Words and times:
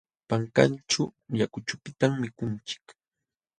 Pankanćhu 0.29 1.03
yakuchupitam 1.39 2.11
mikunchik. 2.21 2.85